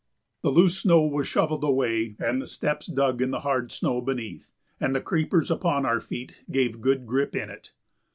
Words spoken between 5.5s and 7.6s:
upon our feet gave good grip in